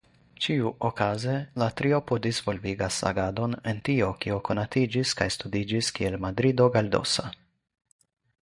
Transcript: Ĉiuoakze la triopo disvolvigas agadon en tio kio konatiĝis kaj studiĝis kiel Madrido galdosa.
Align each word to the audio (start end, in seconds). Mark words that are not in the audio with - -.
Ĉiuoakze 0.43 1.33
la 1.63 1.67
triopo 1.81 2.17
disvolvigas 2.23 2.97
agadon 3.11 3.53
en 3.73 3.83
tio 3.91 4.09
kio 4.25 4.41
konatiĝis 4.49 5.13
kaj 5.21 5.29
studiĝis 5.37 5.95
kiel 5.99 6.19
Madrido 6.25 6.71
galdosa. 6.79 7.29